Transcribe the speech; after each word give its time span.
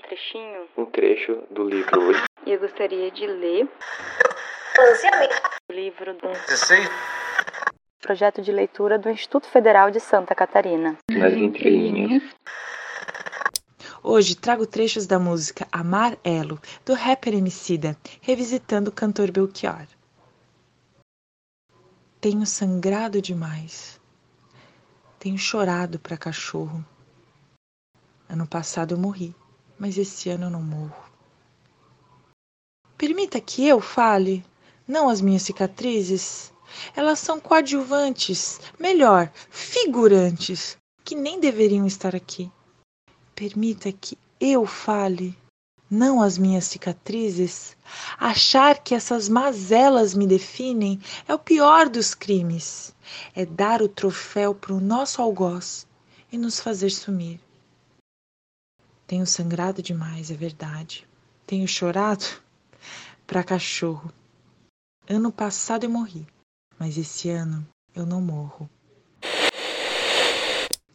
trechinho? 0.00 0.68
Um 0.76 0.86
trecho 0.86 1.42
do 1.50 1.64
livro. 1.64 2.12
E 2.44 2.50
eu 2.50 2.58
gostaria 2.58 3.08
de 3.12 3.24
ler 3.24 3.68
o 5.68 5.72
livro 5.72 6.12
do 6.14 6.28
projeto 8.00 8.42
de 8.42 8.50
leitura 8.50 8.98
do 8.98 9.08
Instituto 9.08 9.46
Federal 9.46 9.92
de 9.92 10.00
Santa 10.00 10.34
Catarina. 10.34 10.98
Nas 11.08 11.32
entrelinhas. 11.34 12.22
Hoje 14.02 14.34
trago 14.34 14.66
trechos 14.66 15.06
da 15.06 15.20
música 15.20 15.68
Amar 15.70 16.18
Elo, 16.24 16.60
do 16.84 16.94
rapper 16.94 17.34
Emicida, 17.34 17.96
revisitando 18.20 18.90
o 18.90 18.92
cantor 18.92 19.30
Belchior. 19.30 19.86
Tenho 22.20 22.44
sangrado 22.44 23.22
demais. 23.22 24.00
Tenho 25.20 25.38
chorado 25.38 26.00
para 26.00 26.16
cachorro. 26.16 26.84
Ano 28.28 28.48
passado 28.48 28.94
eu 28.94 28.98
morri, 28.98 29.32
mas 29.82 29.98
esse 29.98 30.30
ano 30.30 30.44
eu 30.44 30.50
não 30.50 30.62
morro. 30.62 30.94
Permita 32.96 33.40
que 33.40 33.66
eu 33.66 33.80
fale, 33.80 34.44
não 34.86 35.08
as 35.08 35.20
minhas 35.20 35.42
cicatrizes. 35.42 36.52
Elas 36.94 37.18
são 37.18 37.40
coadjuvantes, 37.40 38.60
melhor, 38.78 39.28
figurantes, 39.50 40.76
que 41.02 41.16
nem 41.16 41.40
deveriam 41.40 41.84
estar 41.84 42.14
aqui. 42.14 42.48
Permita 43.34 43.90
que 43.90 44.16
eu 44.40 44.64
fale, 44.64 45.36
não 45.90 46.22
as 46.22 46.38
minhas 46.38 46.66
cicatrizes. 46.66 47.76
Achar 48.20 48.78
que 48.78 48.94
essas 48.94 49.28
mazelas 49.28 50.14
me 50.14 50.28
definem 50.28 51.00
é 51.26 51.34
o 51.34 51.40
pior 51.40 51.88
dos 51.88 52.14
crimes. 52.14 52.94
É 53.34 53.44
dar 53.44 53.82
o 53.82 53.88
troféu 53.88 54.54
para 54.54 54.74
o 54.74 54.80
nosso 54.80 55.20
algoz 55.20 55.88
e 56.30 56.38
nos 56.38 56.60
fazer 56.60 56.90
sumir. 56.90 57.40
Tenho 59.12 59.26
sangrado 59.26 59.82
demais, 59.82 60.30
é 60.30 60.34
verdade. 60.34 61.06
Tenho 61.46 61.68
chorado 61.68 62.24
para 63.26 63.44
cachorro. 63.44 64.10
Ano 65.06 65.30
passado 65.30 65.84
eu 65.84 65.90
morri, 65.90 66.26
mas 66.78 66.96
esse 66.96 67.28
ano 67.28 67.62
eu 67.94 68.06
não 68.06 68.22
morro. 68.22 68.70